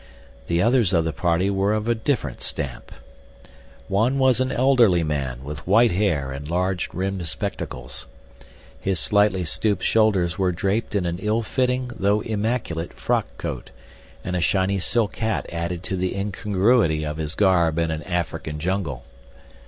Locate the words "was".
4.17-4.41